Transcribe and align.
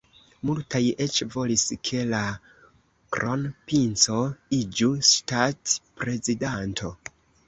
Multaj 0.49 0.79
eĉ 1.03 1.17
volis, 1.33 1.65
ke 1.89 1.99
la 2.13 2.21
kronprinco 3.17 4.15
iĝu 4.61 4.89
ŝtatprezidanto. 5.11 6.91